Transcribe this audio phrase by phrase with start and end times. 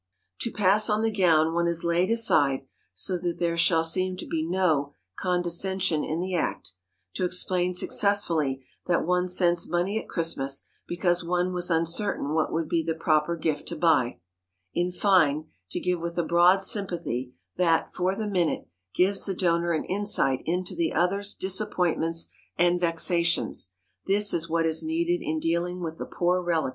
[0.39, 2.61] To pass on the gown one has laid aside
[2.95, 6.73] so that there shall seem to be no condescension in the act;
[7.13, 12.67] to explain successfully that one sends money at Christmas because one was uncertain what would
[12.67, 14.19] be the proper gift to buy;
[14.73, 19.71] in fine, to give with a broad sympathy that, for the minute, gives the donor
[19.71, 22.27] an insight into the other's disappointments
[22.57, 26.69] and vexations—this is what is needed in dealing with the poor relative.